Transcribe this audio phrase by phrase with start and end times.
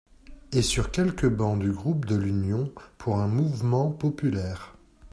[0.51, 4.73] Et sur quelques bancs du groupe de l’Union pour un mouvement populaire.